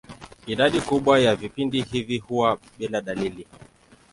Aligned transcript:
Idadi 0.45 0.81
kubwa 0.81 1.19
ya 1.19 1.35
vipindi 1.35 1.81
hivi 1.81 2.17
huwa 2.17 2.59
bila 2.79 3.01
dalili. 3.01 3.47